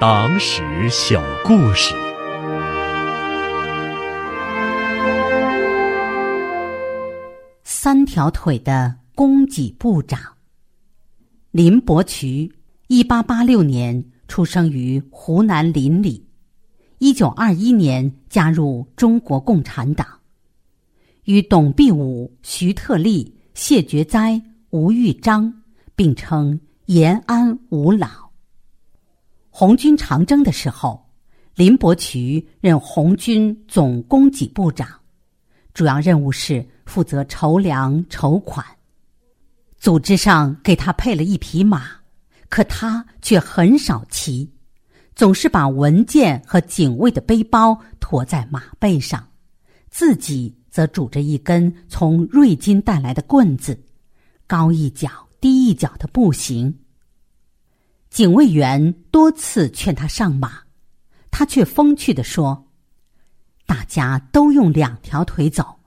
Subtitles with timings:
[0.00, 1.92] 党史小故事。
[7.64, 10.20] 三条腿的供给部长
[11.50, 12.48] 林伯渠，
[12.86, 16.22] 一八八六年出生于湖南临澧，
[16.98, 20.06] 一九二一年加入中国共产党，
[21.24, 24.40] 与董必武、徐特立、谢觉哉、
[24.70, 25.52] 吴玉章
[25.96, 28.27] 并称延安五老。
[29.58, 31.04] 红军长征的时候，
[31.56, 34.88] 林伯渠任红军总供给部长，
[35.74, 38.64] 主要任务是负责筹粮筹款。
[39.76, 41.90] 组织上给他配了一匹马，
[42.48, 44.48] 可他却很少骑，
[45.16, 49.26] 总是把文件和警卫的背包驮在马背上，
[49.90, 53.76] 自己则拄着一根从瑞金带来的棍子，
[54.46, 56.72] 高一脚低一脚的步行。
[58.18, 60.62] 警卫员多次劝他上马，
[61.30, 62.66] 他却风趣地说
[63.64, 65.78] ：“大家都用两条腿走，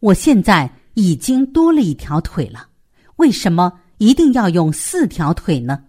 [0.00, 2.68] 我现在已经多了一条腿了，
[3.16, 5.84] 为什么一定要用四条腿呢？”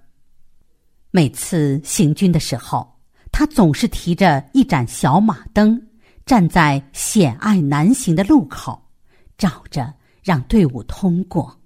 [1.12, 3.00] 每次行军的时候，
[3.32, 5.82] 他总是提着一盏小马灯，
[6.26, 8.90] 站在险隘难行的路口，
[9.38, 11.58] 照着让队伍通过。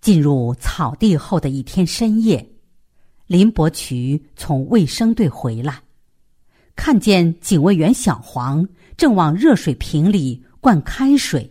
[0.00, 2.44] 进入草地后的一天深夜。
[3.30, 5.80] 林伯渠从卫生队回来，
[6.74, 11.48] 看见警卫员小黄正往热水瓶里灌开水。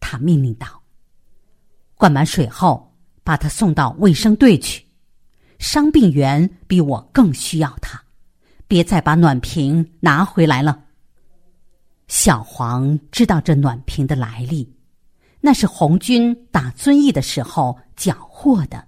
[0.00, 0.82] 他命令道
[1.96, 2.94] ：“灌满水后，
[3.24, 4.84] 把他送到卫生队去。
[5.58, 7.98] 伤病员比我更需要他，
[8.68, 10.84] 别再把暖瓶拿回来了。”
[12.06, 14.70] 小黄知道这暖瓶的来历，
[15.40, 18.86] 那是红军打遵义的时候缴获的，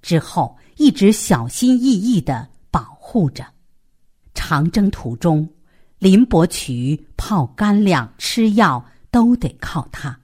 [0.00, 0.56] 之后。
[0.76, 3.46] 一直小心翼翼的保护着。
[4.34, 5.48] 长征途中，
[5.98, 10.18] 林伯渠泡干粮、吃药都得靠他。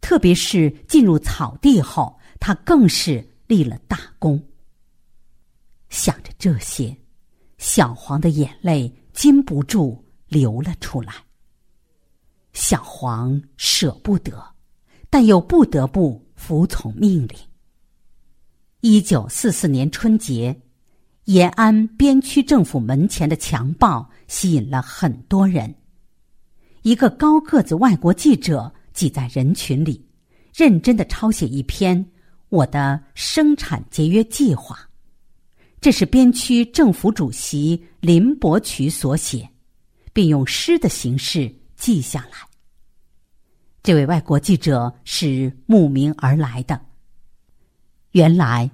[0.00, 4.42] 特别是进入草地后，他更是立了大功。
[5.90, 6.96] 想着这些，
[7.58, 11.14] 小黄的眼泪禁不住流了出来。
[12.52, 14.42] 小黄舍不得，
[15.08, 17.38] 但又不得不服从命令。
[18.80, 20.56] 一九四四年春节，
[21.24, 25.74] 延安边区政府门前的墙报吸引了很多人。
[26.82, 30.06] 一个高个子外国记者挤在人群里，
[30.54, 31.98] 认真的抄写一篇
[32.50, 34.76] 《我的生产节约计划》。
[35.80, 39.48] 这是边区政府主席林伯渠所写，
[40.12, 42.38] 并用诗的形式记下来。
[43.82, 46.80] 这位外国记者是慕名而来的。
[48.18, 48.68] 原来，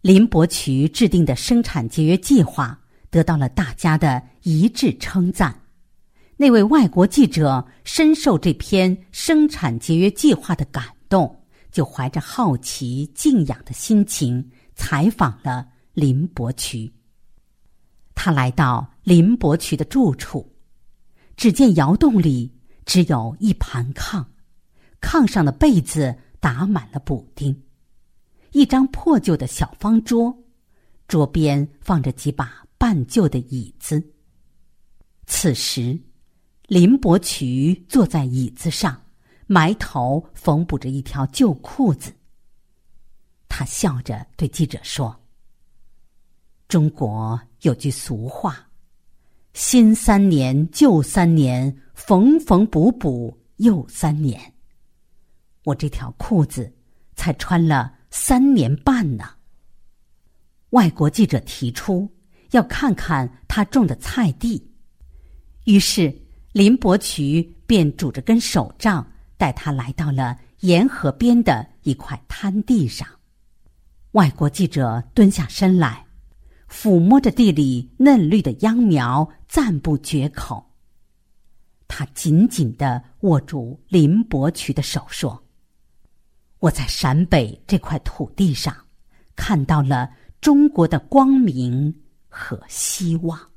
[0.00, 2.76] 林伯渠制定的生产节约计划
[3.08, 5.56] 得到了大家的一致称赞。
[6.36, 11.40] 那位外国记者深受这篇生产节约计划的感动，
[11.70, 16.92] 就怀着好奇、敬仰的心情采访了林伯渠。
[18.16, 20.52] 他来到林伯渠的住处，
[21.36, 22.52] 只见窑洞里
[22.84, 24.24] 只有一盘炕，
[25.00, 27.56] 炕上的被子打满了补丁。
[28.52, 30.36] 一张破旧的小方桌，
[31.06, 34.02] 桌边放着几把半旧的椅子。
[35.26, 35.96] 此时，
[36.66, 39.00] 林伯渠坐在椅子上，
[39.46, 42.12] 埋头缝补着一条旧裤子。
[43.48, 45.16] 他笑着对记者说
[46.66, 48.68] ：“中国有句俗话，
[49.54, 54.40] 新三年，旧三年，缝缝补补又三年。
[55.64, 56.72] 我这条裤子
[57.14, 59.24] 才穿了。”三年半呢。
[60.70, 62.08] 外国记者提出
[62.52, 64.70] 要看看他种的菜地，
[65.64, 66.14] 于是
[66.52, 69.06] 林伯渠便拄着根手杖，
[69.36, 73.06] 带他来到了沿河边的一块滩地上。
[74.12, 76.06] 外国记者蹲下身来，
[76.68, 80.66] 抚摸着地里嫩绿的秧苗，赞不绝口。
[81.86, 85.44] 他紧紧的握住林伯渠的手，说。
[86.60, 88.74] 我在陕北这块土地上，
[89.34, 90.08] 看到了
[90.40, 91.92] 中国的光明
[92.28, 93.49] 和希望。